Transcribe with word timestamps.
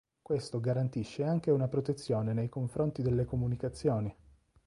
Questo 0.19 0.59
garantisce 0.59 1.23
anche 1.23 1.51
una 1.51 1.67
protezione 1.67 2.33
nei 2.33 2.49
confronti 2.49 3.03
delle 3.03 3.23
comunicazioni. 3.23 4.11